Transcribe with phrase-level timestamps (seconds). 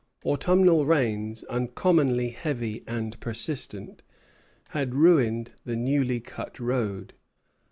[0.25, 4.01] Autumnal rains, uncommonly heavy and persistent,
[4.69, 7.13] had ruined the newly cut road.